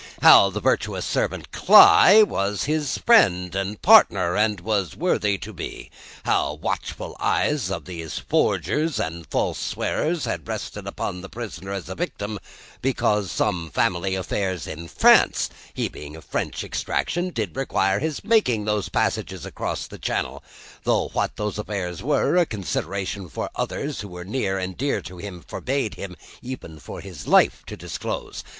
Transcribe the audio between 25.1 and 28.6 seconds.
him, forbade him, even for his life, to disclose.